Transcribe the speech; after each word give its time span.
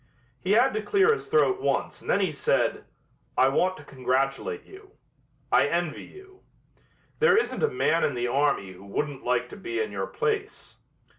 He 0.39 0.53
had 0.53 0.73
to 0.73 0.81
clear 0.81 1.13
his 1.13 1.27
throat 1.27 1.61
once 1.61 2.01
and 2.01 2.09
then 2.09 2.21
he 2.21 2.31
said, 2.31 2.85
"I 3.37 3.49
want 3.49 3.77
to 3.77 3.83
congratulate 3.83 4.63
you. 4.65 4.93
I 5.51 5.67
envy 5.67 6.05
you. 6.05 6.41
There 7.19 7.37
isn't 7.37 7.61
a 7.61 7.67
man 7.69 8.03
in 8.03 8.15
the 8.15 8.27
army 8.27 8.71
who 8.71 8.83
wouldn't 8.83 9.23
like 9.23 9.47
to 9.49 9.57
be 9.57 9.79
in 9.79 9.91
your 9.91 10.07
place. 10.07 10.77